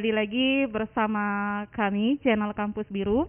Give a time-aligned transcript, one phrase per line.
[0.00, 1.24] Kembali lagi bersama
[1.76, 3.28] kami channel Kampus Biru.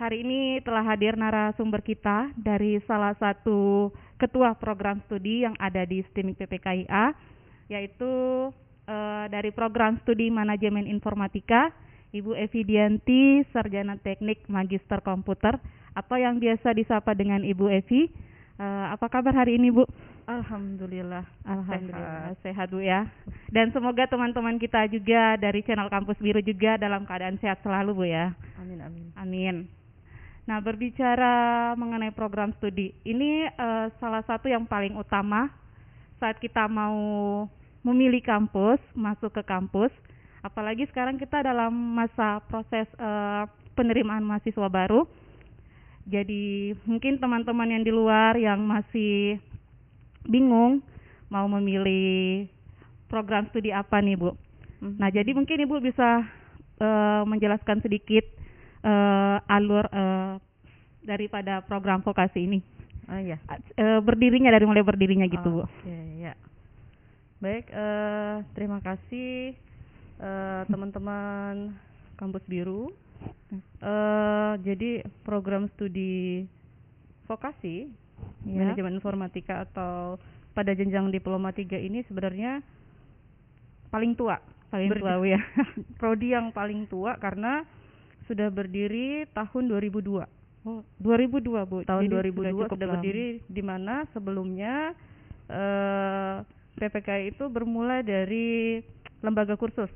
[0.00, 6.00] Hari ini telah hadir narasumber kita dari salah satu ketua program studi yang ada di
[6.00, 7.12] STIMIK PPKIA
[7.68, 8.08] yaitu
[8.88, 11.68] uh, dari program studi manajemen informatika
[12.16, 15.60] Ibu Evidianti Sarjana Teknik Magister Komputer
[15.92, 18.08] atau yang biasa disapa dengan Ibu Evi.
[18.56, 19.84] Uh, apa kabar hari ini Bu?
[20.22, 22.68] Alhamdulillah, alhamdulillah sehat.
[22.68, 23.10] sehat Bu ya.
[23.50, 28.04] Dan semoga teman-teman kita juga dari channel Kampus Biru juga dalam keadaan sehat selalu Bu
[28.06, 28.30] ya.
[28.62, 29.10] Amin amin.
[29.18, 29.56] Amin.
[30.42, 35.46] Nah, berbicara mengenai program studi, ini uh, salah satu yang paling utama
[36.18, 37.46] saat kita mau
[37.86, 39.90] memilih kampus, masuk ke kampus,
[40.42, 43.46] apalagi sekarang kita dalam masa proses uh,
[43.78, 45.06] penerimaan mahasiswa baru.
[46.10, 49.38] Jadi, mungkin teman-teman yang di luar yang masih
[50.26, 50.82] bingung
[51.32, 52.46] mau memilih
[53.08, 54.36] program studi apa nih Bu.
[54.82, 54.96] Hmm.
[54.98, 56.24] Nah jadi mungkin Ibu bisa
[56.80, 58.24] uh, menjelaskan sedikit
[58.84, 60.36] uh, alur uh,
[61.02, 62.60] daripada program vokasi ini.
[63.10, 63.38] Oh iya.
[63.76, 65.62] Uh, berdirinya dari mulai berdirinya gitu oh, Bu.
[65.64, 66.34] Oke okay, ya.
[67.42, 69.58] Baik, uh, terima kasih
[70.22, 71.74] uh, teman-teman
[72.14, 72.94] kampus biru.
[73.82, 76.46] Uh, jadi program studi
[77.26, 77.90] vokasi
[78.46, 78.58] ya.
[78.62, 80.16] manajemen informatika atau
[80.52, 82.60] pada jenjang diploma 3 ini sebenarnya
[83.88, 84.40] paling tua.
[84.72, 85.40] Paling Ber tua ya
[86.00, 87.60] prodi yang paling tua karena
[88.24, 90.24] sudah berdiri tahun 2002
[90.64, 90.80] oh.
[90.96, 91.76] 2002 Bu.
[91.84, 94.96] Tahun Jadi 2002 sudah, sudah berdiri di mana sebelumnya
[95.52, 96.36] eh,
[96.80, 98.80] PPK itu bermula dari
[99.20, 99.92] lembaga kursus.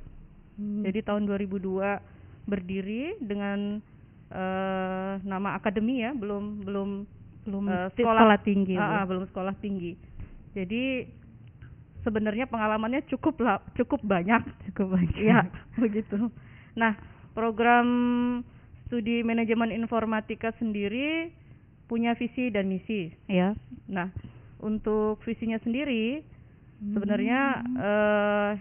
[0.57, 0.81] Hmm.
[0.89, 3.85] jadi tahun 2002 berdiri dengan
[4.33, 7.05] uh, nama akademi ya belum belum
[7.47, 9.93] belum uh, sekolah, sekolah tinggi uh, uh, belum sekolah tinggi.
[10.53, 11.07] Jadi
[12.03, 15.47] sebenarnya pengalamannya cukup lah cukup banyak cukup banyak ya
[15.83, 16.29] begitu.
[16.75, 16.99] Nah
[17.33, 17.89] program
[18.87, 21.31] studi manajemen informatika sendiri
[21.87, 23.15] punya visi dan misi.
[23.31, 23.55] Ya
[23.87, 24.11] nah
[24.59, 26.21] untuk visinya sendiri
[26.83, 26.93] hmm.
[26.99, 27.41] sebenarnya
[27.79, 28.53] uh,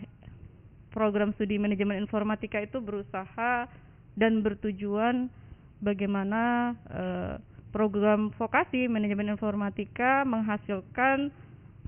[0.93, 3.67] program studi manajemen informatika itu berusaha
[4.15, 5.27] dan bertujuan
[5.83, 7.35] bagaimana uh,
[7.75, 11.27] program vokasi manajemen informatika menghasilkan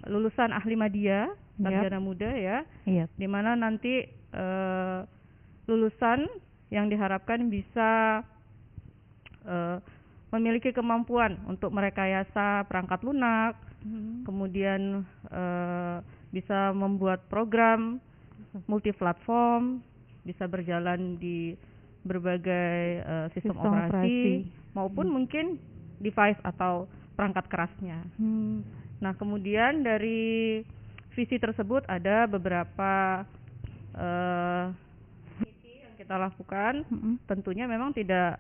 [0.04, 2.04] lulusan ahli media sarjana yep.
[2.04, 3.08] muda ya, yep.
[3.16, 4.04] di mana nanti
[4.36, 5.08] uh,
[5.66, 6.28] lulusan
[6.68, 8.22] yang diharapkan bisa
[9.48, 9.80] uh,
[10.36, 13.56] memiliki kemampuan untuk merekayasa perangkat lunak,
[13.88, 14.28] hmm.
[14.28, 16.04] kemudian uh,
[16.36, 18.04] bisa membuat program
[18.68, 19.80] multiplatform,
[20.28, 21.56] bisa berjalan di
[22.04, 24.22] berbagai uh, sistem, sistem operasi, operasi
[24.76, 25.16] maupun hmm.
[25.16, 25.46] mungkin
[25.98, 26.86] device atau
[27.18, 28.06] perangkat kerasnya.
[28.18, 28.62] Hmm.
[29.02, 30.62] Nah, kemudian dari
[31.18, 33.26] visi tersebut ada beberapa
[33.98, 34.70] uh,
[35.42, 36.86] misi yang kita lakukan.
[36.90, 37.18] Hmm.
[37.26, 38.38] Tentunya memang tidak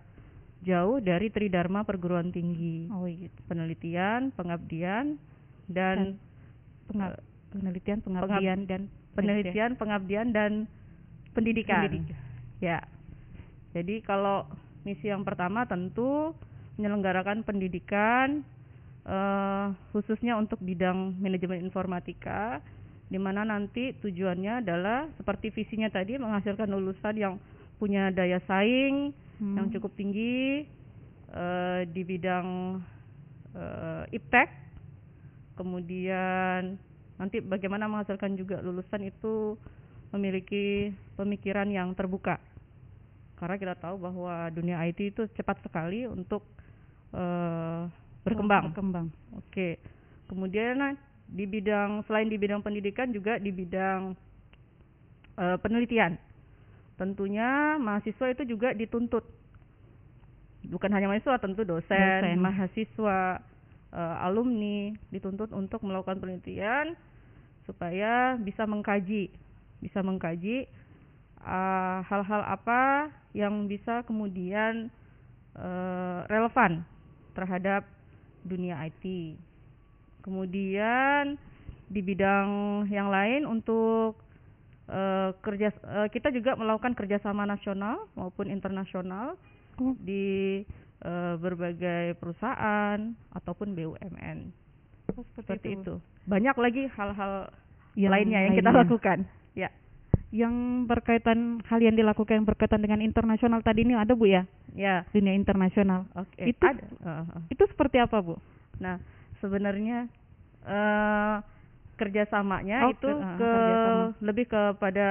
[0.61, 2.89] jauh dari Tridharma perguruan tinggi.
[2.93, 3.29] Oh, iya.
[3.49, 5.17] Penelitian, pengabdian
[5.69, 6.17] dan
[6.89, 7.19] pengab
[7.53, 8.81] penelitian, pengabdian pengab dan
[9.13, 10.51] penelitian, pengabdian dan
[11.33, 11.89] pendidikan.
[11.89, 12.17] pendidikan.
[12.61, 12.79] Ya.
[13.73, 14.49] Jadi kalau
[14.87, 16.33] misi yang pertama tentu
[16.77, 18.45] menyelenggarakan pendidikan
[19.03, 22.61] uh, khususnya untuk bidang manajemen informatika
[23.07, 27.33] di mana nanti tujuannya adalah seperti visinya tadi menghasilkan lulusan yang
[27.81, 29.55] punya daya saing hmm.
[29.57, 30.67] yang cukup tinggi
[31.31, 32.77] uh, di bidang
[33.55, 34.51] uh, iptek
[35.55, 36.77] kemudian
[37.17, 39.57] nanti bagaimana menghasilkan juga lulusan itu
[40.13, 42.37] memiliki pemikiran yang terbuka
[43.37, 46.43] karena kita tahu bahwa dunia IT itu cepat sekali untuk
[47.17, 47.81] uh,
[48.21, 48.63] berkembang.
[48.63, 49.07] Oh, berkembang.
[49.33, 49.49] Oke.
[49.49, 49.73] Okay.
[50.29, 50.95] Kemudian
[51.27, 54.13] di bidang selain di bidang pendidikan juga di bidang
[55.35, 56.15] uh, penelitian.
[56.95, 59.25] Tentunya mahasiswa itu juga dituntut.
[60.67, 62.37] Bukan hanya mahasiswa, tentu dosen, dosen.
[62.43, 63.39] mahasiswa,
[63.93, 66.97] uh, alumni dituntut untuk melakukan penelitian
[67.63, 69.31] supaya bisa mengkaji,
[69.83, 70.67] bisa mengkaji
[72.07, 74.91] hal-hal uh, apa yang bisa kemudian
[75.55, 76.83] uh, relevan
[77.37, 77.85] terhadap
[78.41, 79.37] dunia IT.
[80.25, 81.37] Kemudian
[81.87, 84.17] di bidang yang lain untuk
[84.89, 89.39] uh, kerja uh, kita juga melakukan kerjasama nasional maupun internasional
[89.79, 89.95] oh.
[90.01, 90.65] di
[91.05, 92.97] uh, berbagai perusahaan
[93.31, 94.51] ataupun BUMN.
[95.15, 95.95] Oh, seperti, seperti itu.
[95.95, 95.95] itu.
[96.27, 97.53] Banyak lagi hal-hal
[97.95, 98.59] lainnya yang lainnya.
[98.59, 99.19] kita lakukan.
[100.27, 104.43] Ya yang berkaitan hal yang dilakukan yang berkaitan dengan internasional tadi ini ada bu ya?
[104.75, 105.07] Ya.
[105.15, 106.03] Dunia internasional.
[106.13, 106.35] Oke.
[106.35, 106.51] Okay.
[106.51, 106.83] Itu ada.
[106.99, 107.41] Uh, uh.
[107.47, 108.35] itu seperti apa bu?
[108.83, 108.99] Nah
[109.39, 110.11] sebenarnya
[110.67, 111.39] uh,
[111.95, 114.05] kerjasamanya Oh, itu ke- ah, ke kerjasama.
[114.21, 115.07] lebih kepada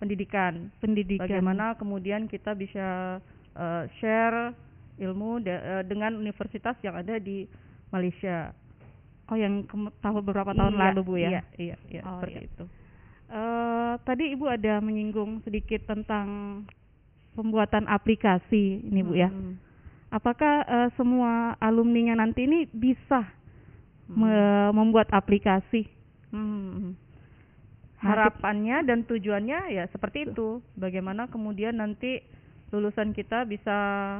[0.00, 0.52] pendidikan.
[0.80, 1.28] pendidikan.
[1.28, 3.20] Bagaimana kemudian kita bisa
[3.54, 4.50] eh, share
[4.98, 7.46] ilmu da- eh, dengan universitas yang ada di
[7.94, 8.50] Malaysia.
[9.30, 9.62] Oh, yang
[10.02, 11.30] tahun beberapa tahun Iya, lalu Bu ya.
[11.30, 12.48] Iya, iya, iya Oh, seperti iya.
[12.50, 12.64] itu.
[13.34, 16.62] Eh, tadi Ibu ada menyinggung sedikit tentang
[17.34, 19.26] pembuatan aplikasi ini Bu ya.
[19.26, 19.58] Mm-mm.
[20.14, 23.26] Apakah eh, semua alumninya nanti ini bisa
[24.04, 24.20] Hmm.
[24.20, 25.88] me- membuat aplikasi?
[26.30, 26.92] Hmm.
[27.98, 30.60] Harapannya dan tujuannya ya seperti itu.
[30.76, 32.20] Bagaimana kemudian nanti
[32.68, 33.74] lulusan kita bisa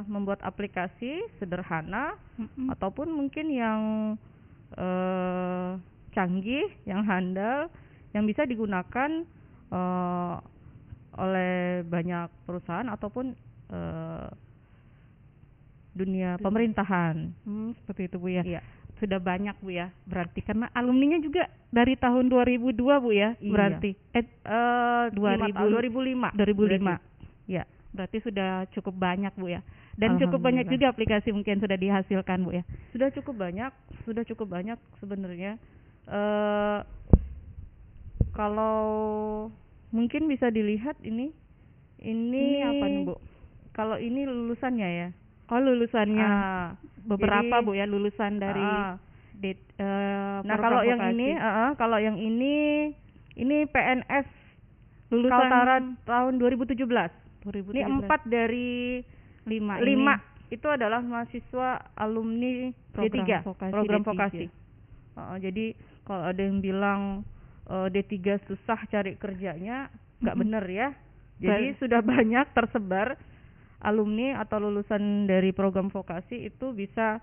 [0.09, 2.67] membuat aplikasi sederhana Mm-mm.
[2.73, 3.81] ataupun mungkin yang
[4.73, 5.71] eh,
[6.11, 7.69] canggih, yang handal,
[8.15, 9.27] yang bisa digunakan
[9.75, 10.35] eh,
[11.19, 13.35] oleh banyak perusahaan ataupun
[13.75, 14.27] eh,
[15.95, 17.31] dunia pemerintahan.
[17.47, 18.43] Hmm, seperti itu Bu ya.
[18.43, 18.61] Iya.
[18.99, 19.91] Sudah banyak Bu ya.
[20.07, 23.35] Berarti karena alumninya juga dari tahun 2002 Bu ya.
[23.39, 23.51] Iya.
[23.51, 26.31] Berarti eh Eh, 2000 2005.
[26.35, 26.99] 2005.
[27.47, 27.63] Ya.
[27.95, 29.63] Berarti sudah cukup banyak Bu ya.
[29.95, 32.63] Dan cukup banyak juga aplikasi mungkin sudah dihasilkan Bu ya.
[32.91, 33.71] Sudah cukup banyak,
[34.03, 35.55] sudah cukup banyak sebenarnya.
[36.11, 36.79] Eh
[38.35, 38.77] kalau
[39.89, 41.31] mungkin bisa dilihat ini
[41.97, 43.15] ini, Ini apa nih, Bu?
[43.71, 45.09] Kalau ini lulusannya ya.
[45.47, 46.67] Oh, lulusannya Ah,
[47.01, 48.99] beberapa jadi- Bu ya lulusan dari ah.
[49.33, 52.91] det- eh, Nah, kalau yang ini, ah, ah, kalau yang ini
[53.35, 54.27] ini PNS
[55.09, 57.11] lulusan Kaltara tahun 2017.
[57.41, 57.73] 2017.
[57.73, 59.01] Ini empat dari
[59.45, 64.07] lima lima ini itu adalah mahasiswa alumni Program D3 vokasi program D3.
[64.07, 64.45] vokasi
[65.15, 65.71] Uh, jadi
[66.03, 67.23] kalau ada yang bilang
[67.67, 68.13] uh, D3
[68.45, 69.89] susah cari kerjanya
[70.21, 70.89] nggak bener ya
[71.37, 73.19] jadi Ba- sudah banyak tersebar
[73.83, 77.21] alumni atau lulusan dari program vokasi itu bisa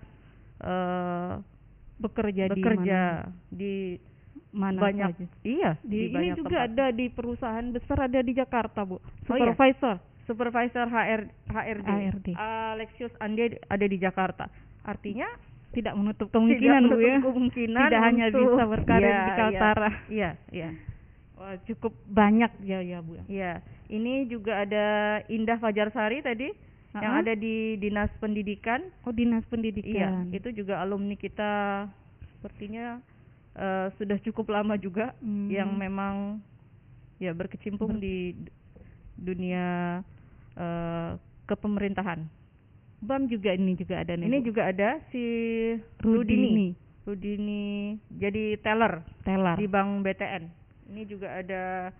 [0.63, 1.43] uh,
[1.99, 3.01] bekerja, bekerja
[3.51, 3.99] di di
[4.53, 5.27] mana, mana banyak saja.
[5.43, 6.71] iya Di, ini banyak juga tempat.
[6.77, 8.95] ada di perusahaan besar ada di Jakarta, Bu.
[8.95, 9.17] Oh, iya?
[9.27, 9.97] Supervisor.
[10.23, 12.29] supervisor HR HRD, HRD.
[12.39, 14.47] Alexius Ande ada di Jakarta
[14.83, 15.27] artinya
[15.73, 17.17] Tidak menutup kemungkinan, tidak Bu ya.
[17.17, 19.37] menutup kemungkinan Tidak hanya bisa berkarir Iya, di iya.
[19.37, 19.91] Kaltara.
[20.07, 20.69] Iya, iya.
[21.33, 23.17] Wah, cukup banyak ya ya, Bu.
[23.17, 23.25] ya.
[23.27, 23.53] Iya.
[23.89, 24.87] Ini juga ada
[25.27, 26.49] Indah Fajarsari tadi
[26.93, 27.25] yang Ha-ha.
[27.25, 28.85] ada di Dinas Pendidikan.
[29.03, 30.29] Oh, Dinas Iya, Pendidikan.
[30.31, 31.85] itu juga alumni kita
[32.33, 33.01] sepertinya
[33.53, 35.49] eh, sudah cukup lama juga Hmm.
[35.49, 36.41] yang memang
[37.17, 38.33] ya berkecimpung Ber- di
[39.15, 40.01] dunia
[40.53, 41.11] eh,
[41.47, 42.29] kepemerintahan.
[43.03, 44.27] BAM juga ini juga ada nih.
[44.27, 44.47] Ini Bu.
[44.47, 45.23] juga ada si
[45.99, 46.47] Rudini.
[46.47, 46.69] Rudini.
[47.03, 47.63] Rudini
[48.15, 49.59] jadi teller teller.
[49.59, 50.43] di Bank BTN.
[50.87, 51.91] Ini juga ada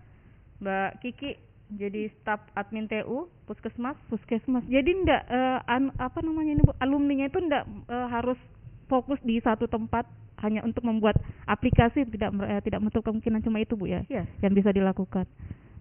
[0.57, 1.35] Mbak Kiki
[1.73, 3.99] jadi staf admin TU Puskesmas.
[4.07, 4.63] puskesmas.
[4.65, 6.71] Jadi ndak eh, an- apa namanya ini Bu?
[6.77, 8.39] Alumninya itu ndak eh, harus
[8.87, 10.07] fokus di satu tempat
[10.39, 14.23] hanya untuk membuat aplikasi tidak eh, tidak menutup kemungkinan cuma itu Bu ya Iya.
[14.39, 15.27] yang bisa dilakukan.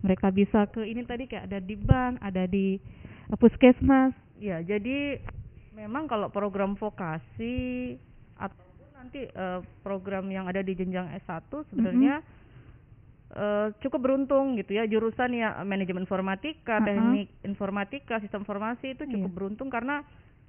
[0.02, 2.82] Mereka bisa ke ini tadi kayak ada di bank, ada di
[3.28, 4.10] eh, puskesmas.
[4.42, 5.22] Ya, jadi
[5.72, 7.94] memang kalau program vokasi
[8.34, 12.18] ataupun nanti eh, program yang ada di jenjang S1 sebenarnya
[13.32, 16.84] eh, cukup beruntung gitu ya jurusan ya manajemen informatika, Ha-ha.
[16.84, 19.36] teknik informatika, sistem informasi itu cukup Iya.
[19.38, 20.02] beruntung karena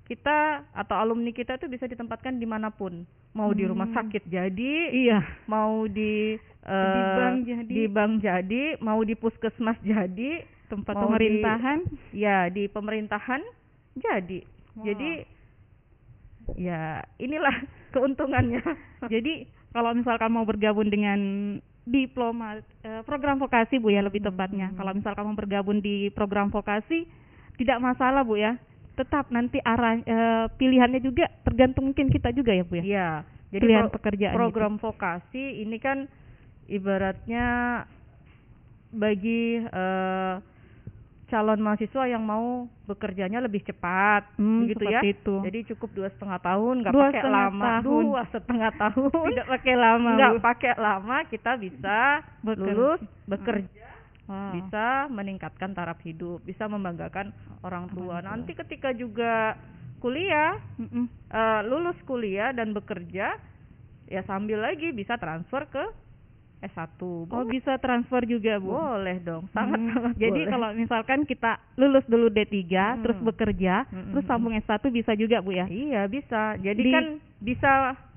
[0.03, 0.37] kita
[0.73, 3.97] atau alumni kita itu bisa ditempatkan di mana pun mau di rumah Hmm.
[4.01, 5.19] sakit jadi Iya.
[5.45, 7.69] mau di eh, Di bank jadi.
[7.69, 11.79] di bank jadi mau di puskesmas jadi Tempat Mau di- pemerintahan.
[12.11, 13.45] ya di pemerintahan
[13.97, 14.39] jadi
[14.73, 14.83] Wah.
[14.85, 15.11] jadi
[16.57, 17.55] ya inilah
[17.93, 18.61] keuntungannya
[19.13, 21.19] Jadi kalau misalkan mau bergabung dengan
[21.83, 24.71] diploma eh, program vokasi Bu ya lebih tepatnya.
[24.71, 24.77] Hmm.
[24.79, 27.03] Kalau misalkan mau bergabung di program vokasi
[27.59, 28.55] tidak masalah Bu ya.
[28.93, 32.83] Tetap nanti arah eh, pilihannya juga tergantung mungkin kita juga ya Bu ya.
[32.85, 33.09] ya
[33.53, 36.09] jadi Pilihan pro- pekerjaan program vokasi ini kan
[36.69, 37.45] ibaratnya
[38.93, 40.33] bagi eh,
[41.33, 45.35] calon mahasiswa yang mau bekerjanya lebih cepat Hmm, begitu ya itu.
[45.41, 48.03] jadi cukup dua setengah tahun nggak pakai setengah lama tahun.
[48.05, 51.97] dua setengah tahun Tidak pakai lama nggak pakai lama kita bisa
[52.45, 52.61] Bekerja.
[52.69, 53.85] lulus bekerja
[54.23, 54.53] Wah.
[54.55, 58.23] bisa meningkatkan taraf hidup, bisa membanggakan orang tua.
[58.23, 59.59] Nanti ketika juga
[59.99, 61.11] kuliah, Mm-mm.
[61.27, 63.35] eh, lulus kuliah dan bekerja,
[64.07, 65.83] ya sambil lagi bisa transfer ke
[66.65, 66.95] S1.
[66.97, 68.71] Oh Boleh, bisa transfer juga Bu.
[68.71, 70.49] boleh dong, sangat Hmm, sangat Jadi boleh.
[70.49, 73.01] kalau misalkan kita lulus dulu D3 Hmm.
[73.01, 75.65] terus bekerja, Hmm, terus hmm, sambung S1 bisa juga Bu ya.
[75.65, 76.55] iya bisa.
[76.57, 77.05] Jadi Di- kan
[77.37, 77.71] bisa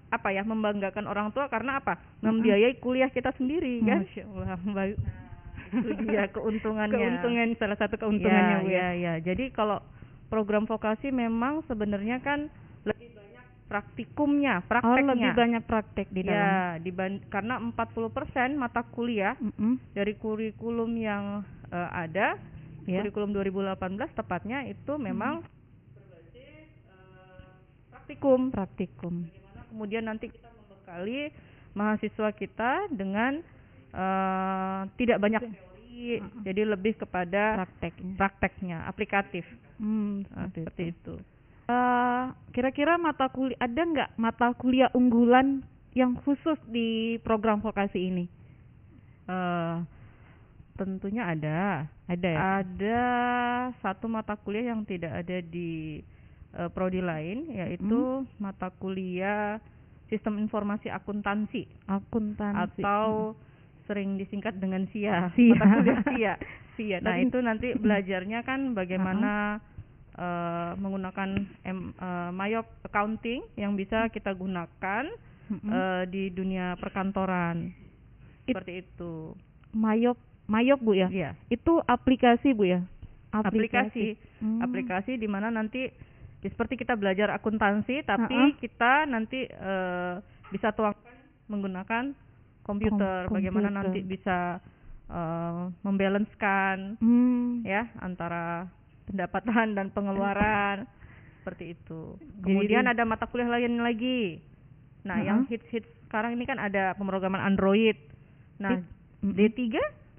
[0.06, 1.98] apa ya membanggakan orang tua karena apa?
[2.20, 4.02] Membiayai kuliah kita sendiri kan.
[4.02, 4.86] Masya Allah, Mbak.
[5.76, 6.94] Itu dia keuntungannya.
[6.94, 8.78] Keuntungan salah satu keuntungannya ya, Bu ya.
[8.78, 9.14] ya, ya.
[9.20, 9.82] Jadi kalau
[10.26, 12.46] program vokasi memang sebenarnya kan
[12.84, 13.15] lebih
[13.66, 15.10] praktikumnya, Oh, prakteknya.
[15.12, 16.38] lebih banyak praktek di dalam.
[16.38, 18.06] Ya, diban- karena 40%
[18.54, 19.78] mata kuliah Mm-mm.
[19.90, 22.38] dari kurikulum yang eh, ada,
[22.84, 23.02] Ya.
[23.02, 23.74] kurikulum 2018
[24.12, 25.42] tepatnya itu memang
[25.92, 27.50] berbasis eh,
[27.90, 28.40] praktikum.
[28.48, 29.14] Praktikum.
[29.26, 31.34] Bagaimana kemudian nanti kita membekali
[31.72, 33.42] mahasiswa kita dengan
[33.90, 38.14] eh, tidak banyak teori, jadi lebih kepada Prakteknya.
[38.14, 39.42] prakteknya, aplikatif.
[39.76, 41.14] Hmm, Nah, seperti seperti itu.
[41.18, 41.35] itu.
[41.66, 45.66] Eh, kira-kira mata kuliah ada nggak mata kuliah unggulan
[45.98, 48.24] yang khusus di program vokasi ini?
[49.26, 49.76] Eh,
[50.78, 51.90] tentunya ada.
[52.06, 52.38] Ada ya?
[52.62, 53.02] Ada
[53.82, 55.98] satu mata kuliah yang tidak ada di
[56.54, 59.58] eh, prodi lain yaitu mata kuliah
[60.06, 62.78] Sistem Informasi Akuntansi Akuntansi.
[62.78, 63.34] atau
[63.90, 65.34] sering disingkat dengan SIA.
[65.34, 65.58] SIA.
[65.58, 66.34] Mata kuliah SIA.
[66.78, 66.98] SIA.
[67.02, 69.58] Nah, Tapi- itu nanti belajarnya kan bagaimana
[70.16, 71.30] eh, menggunakan
[71.62, 75.04] M, eh, Mayop accounting yang bisa kita gunakan
[75.46, 75.68] Mm-mm.
[75.68, 77.70] eh, di dunia perkantoran.
[78.42, 79.36] It- Seperti itu.
[79.70, 81.06] Mayop, Mayop Bu ya?
[81.06, 81.30] Iya.
[81.46, 82.80] Itu aplikasi Bu ya?
[83.28, 84.60] aplikasi Hmm.
[84.60, 85.92] aplikasi di mana nanti
[86.40, 88.56] ya seperti kita belajar akuntansi tapi Ha-ha.
[88.56, 90.14] kita nanti eh,
[90.48, 91.04] bisa tuangkan
[91.46, 92.16] menggunakan
[92.62, 93.76] komputer Kom- bagaimana komputer.
[93.82, 94.38] nanti bisa
[95.06, 97.60] eh, membalancekan Hmm.
[97.62, 98.72] ya antara
[99.06, 100.84] pendapatan dan pengeluaran
[101.40, 104.42] seperti itu kemudian Jadi- ada mata kuliah lain lagi
[105.02, 105.24] nah Ha-ha.
[105.24, 107.94] yang hits hits sekarang ini kan ada pemrograman Android
[108.56, 108.86] nah It-
[109.22, 109.34] mm-mm.
[109.34, 109.62] D3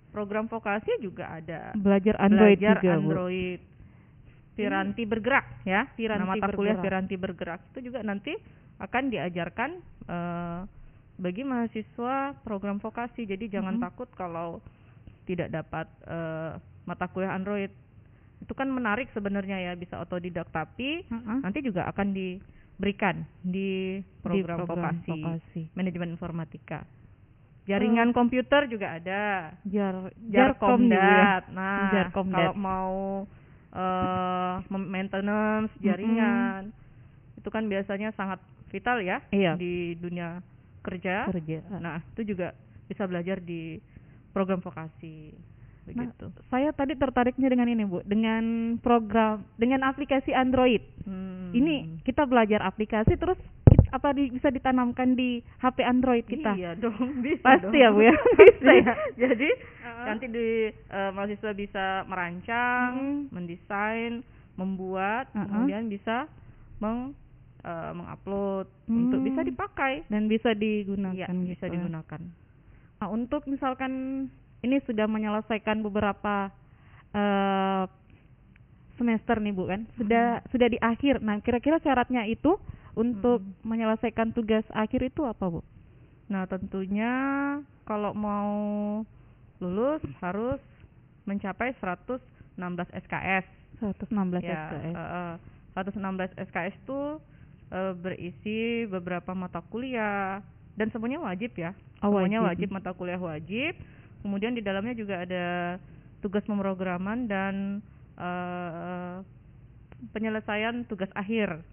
[0.09, 3.01] program vokasi juga ada Belajar Android belajar juga Bu.
[3.03, 3.59] Android.
[4.55, 5.85] Piranti bergerak ya.
[5.93, 6.81] Piranti nah, mata kuliah bergerak.
[6.81, 8.33] piranti bergerak itu juga nanti
[8.79, 9.69] akan diajarkan
[10.07, 10.59] eh,
[11.15, 13.27] bagi mahasiswa program vokasi.
[13.27, 13.83] Jadi jangan Mhm.
[13.83, 14.57] takut kalau
[15.23, 16.51] tidak dapat eh,
[16.83, 17.69] mata kuliah Android.
[18.37, 21.41] Itu kan menarik sebenarnya ya bisa otodidak tapi Ha-ha.
[21.41, 25.61] nanti juga akan diberikan di program, Di program vokasi, vokasi.
[25.73, 26.85] manajemen informatika.
[27.65, 29.51] Jaringan komputer juga ada.
[29.63, 31.03] Jar Jarkom juga ya?
[31.03, 31.43] Jarkomdat.
[31.51, 32.39] Nah, Jarkomdat.
[32.39, 32.95] kalau mau
[33.69, 36.71] eh mem- maintenance jaringan
[37.35, 39.53] itu kan biasanya sangat vital ya Iya.
[39.55, 40.39] di dunia
[40.79, 41.27] kerja.
[41.27, 41.59] Kerja.
[41.77, 42.55] Nah, itu juga
[42.87, 43.75] bisa belajar di
[44.31, 45.35] program vokasi
[45.89, 46.25] Nah, begitu.
[46.47, 48.43] saya tadi tertariknya dengan ini Bu, dengan
[48.77, 50.83] program, dengan aplikasi Android.
[51.01, 51.49] Hmm.
[51.49, 53.39] Ini kita belajar aplikasi terus
[53.87, 56.51] apa di- bisa ditanamkan di HP Android kita?
[56.53, 57.77] Iya dong, bisa Pasti dong.
[57.77, 58.15] ya, Bu, ya?
[58.37, 58.93] Bisa ya?
[59.17, 59.49] Jadi
[60.03, 63.31] nanti di eh, mahasiswa bisa merancang, Mm.
[63.31, 64.13] mendesain,
[64.53, 65.45] membuat, Uh-uh.
[65.45, 66.27] kemudian bisa
[66.77, 67.15] meng
[67.59, 69.27] eh, mengupload untuk Hmm.
[69.27, 69.93] bisa dipakai.
[70.07, 71.73] Dan bisa digunakan Iya, gitu bisa ya.
[71.73, 72.21] digunakan.
[72.97, 73.91] Nah, untuk misalkan
[74.59, 76.49] ini sudah menyelesaikan beberapa
[77.09, 77.83] eh,
[78.93, 80.45] semester nih Bu kan, sudah Hmm.
[80.49, 81.21] sudah di akhir.
[81.21, 82.57] Nah, kira-kira syaratnya itu
[82.93, 83.53] untuk Hmm.
[83.63, 85.61] menyelesaikan tugas akhir itu apa Bu?
[86.27, 87.13] Nah, tentunya
[87.83, 88.51] kalau mau
[89.57, 90.59] lulus harus
[91.23, 93.45] mencapai 116 SKS.
[93.79, 94.93] 116 ya, SKS.
[94.93, 95.35] eh,
[95.73, 96.99] 116 SKS itu
[97.67, 100.39] eh, berisi beberapa mata kuliah
[100.73, 101.71] dan semuanya wajib ya.
[101.99, 102.67] Oh, semuanya wajib.
[102.67, 103.75] wajib mata kuliah wajib.
[104.27, 105.79] Kemudian di dalamnya juga ada
[106.19, 107.79] tugas pemrograman dan
[108.19, 109.23] eh,
[110.11, 111.63] penyelesaian tugas akhir.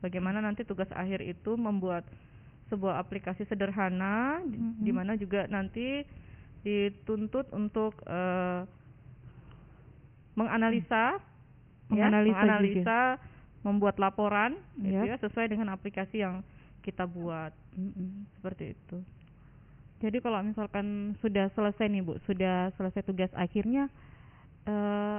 [0.00, 2.08] Bagaimana nanti tugas akhir itu membuat
[2.72, 4.80] sebuah aplikasi sederhana di- Mhm.
[4.80, 6.00] di mana juga nanti
[6.64, 8.64] dituntut untuk eh,
[10.32, 11.18] menganalisa
[11.92, 12.40] ya, Menganalisa juga.
[12.40, 13.00] menganalisa,
[13.60, 15.12] membuat laporan gitu Yap.
[15.12, 16.40] ya sesuai dengan aplikasi yang
[16.80, 18.24] kita buat Mm-mm.
[18.38, 18.96] seperti itu.
[19.98, 20.86] Jadi kalau misalkan
[21.18, 23.90] sudah selesai nih Bu, sudah selesai tugas akhirnya
[24.64, 25.18] eh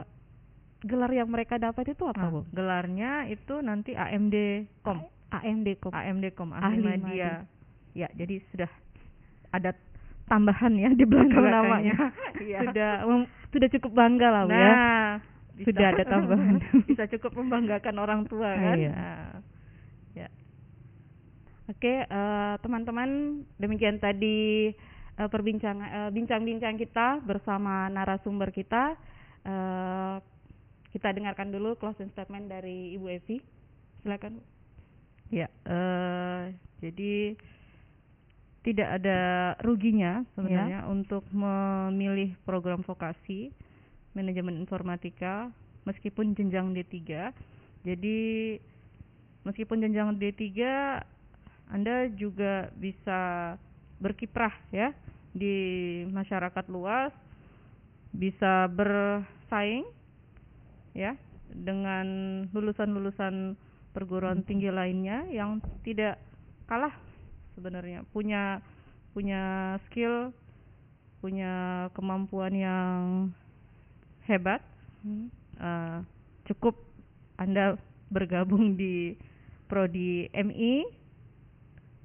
[0.79, 2.41] gelar yang mereka dapat itu apa Nah, Bu?
[2.49, 4.35] gelarnya itu nanti AMD
[4.79, 5.91] Kom, AMD Kom.
[5.91, 7.43] AMD Kom Ahli ahli, media.
[7.91, 8.71] Ya, jadi sudah
[9.51, 9.75] ada
[10.25, 11.97] tambahan ya di belakang namanya.
[12.39, 12.59] Iya.
[12.63, 14.63] Sudah mem- sudah cukup bangga lah Bu ya.
[14.63, 15.11] Nah,
[15.59, 16.55] Sudah ada tambahan.
[16.87, 18.77] bisa cukup membanggakan orang tua kan.
[18.79, 18.93] Iya.
[18.95, 19.31] Nah,
[20.15, 20.27] ya.
[21.69, 24.73] Oke, eh, teman-teman, demikian tadi
[25.13, 28.97] eh, perbincangan eh, bincang-bincang kita bersama narasumber kita.
[29.45, 30.17] Eh,
[30.89, 33.37] kita dengarkan dulu closing statement dari Ibu Evi.
[34.01, 34.41] Silakan.
[35.29, 37.37] Ya, eh, jadi
[38.65, 39.19] tidak ada
[39.61, 43.53] ruginya sebenarnya untuk memilih program vokasi
[44.17, 45.53] manajemen informatika
[45.85, 47.29] meskipun jenjang D3.
[47.85, 48.17] Jadi
[49.45, 50.49] meskipun jenjang D3
[51.69, 53.53] Anda juga bisa
[54.01, 54.89] berkiprah ya
[55.31, 55.55] di
[56.09, 57.13] masyarakat luas,
[58.09, 59.85] bisa bersaing
[60.97, 61.13] ya
[61.49, 62.07] dengan
[62.49, 63.53] lulusan-lulusan
[63.93, 66.17] perguruan tinggi lainnya yang tidak
[66.65, 66.93] kalah
[67.53, 68.01] sebenarnya.
[68.09, 68.61] Punya
[69.13, 70.33] punya skill
[71.19, 72.99] punya kemampuan yang
[74.23, 74.63] hebat
[75.59, 75.99] uh,
[76.47, 76.79] cukup
[77.35, 77.75] anda
[78.07, 79.19] bergabung di
[79.67, 80.87] prodi MI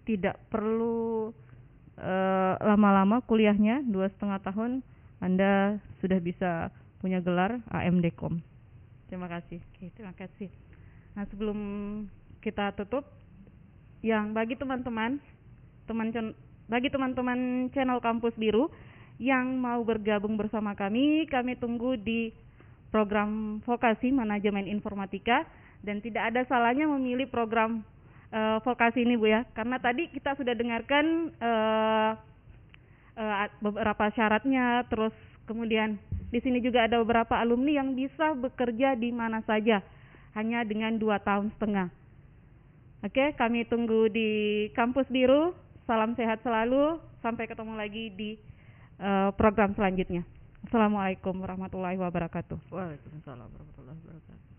[0.04, 1.32] tidak perlu
[1.98, 4.84] uh, lama-lama kuliahnya dua setengah tahun
[5.20, 6.68] anda sudah bisa
[7.00, 8.54] punya gelar AMDKOM
[9.14, 9.62] terima kasih.
[9.70, 10.50] Oke, terima kasih.
[11.14, 11.58] Nah sebelum
[12.42, 13.06] kita tutup
[14.02, 15.22] yang bagi teman-teman
[15.86, 16.10] teman
[16.66, 18.74] bagi teman-teman channel kampus biru
[19.22, 22.34] yang mau bergabung bersama kami kami tunggu di
[22.90, 25.46] program vokasi manajemen informatika.
[25.84, 27.84] Dan tidak ada salahnya memilih program
[28.32, 29.44] uh, vokasi ini Bu ya.
[29.52, 32.12] Karena tadi kita sudah dengarkan uh,
[33.18, 35.12] uh, beberapa syaratnya terus
[35.44, 36.00] kemudian
[36.32, 39.84] di sini juga ada beberapa alumni yang bisa bekerja di mana saja
[40.34, 41.88] hanya dengan dua tahun setengah.
[43.04, 44.30] Oke kami tunggu di
[44.72, 45.52] kampus biru.
[45.84, 46.96] Salam sehat selalu.
[47.20, 48.30] Sampai ketemu lagi di
[49.00, 50.24] uh, program selanjutnya.
[50.64, 52.72] Assalamualaikum warahmatullahi wabarakatuh.
[52.72, 54.53] Waalaikumsalam warahmatullahi wabarakatuh.